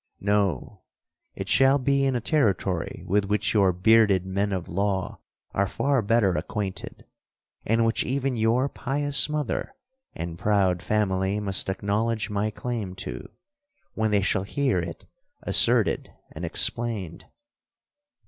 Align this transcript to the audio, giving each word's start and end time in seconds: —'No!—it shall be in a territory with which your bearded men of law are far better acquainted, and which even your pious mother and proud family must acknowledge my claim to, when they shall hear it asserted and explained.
—'No!—it 0.19 1.47
shall 1.47 1.77
be 1.77 2.05
in 2.05 2.15
a 2.15 2.19
territory 2.21 3.03
with 3.05 3.25
which 3.25 3.53
your 3.53 3.71
bearded 3.71 4.25
men 4.25 4.51
of 4.51 4.67
law 4.67 5.19
are 5.51 5.67
far 5.67 6.01
better 6.01 6.35
acquainted, 6.35 7.05
and 7.67 7.85
which 7.85 8.03
even 8.03 8.35
your 8.35 8.67
pious 8.67 9.29
mother 9.29 9.75
and 10.15 10.39
proud 10.39 10.81
family 10.81 11.39
must 11.39 11.69
acknowledge 11.69 12.31
my 12.31 12.49
claim 12.49 12.95
to, 12.95 13.29
when 13.93 14.09
they 14.09 14.21
shall 14.21 14.41
hear 14.41 14.79
it 14.79 15.05
asserted 15.43 16.11
and 16.31 16.45
explained. 16.45 17.25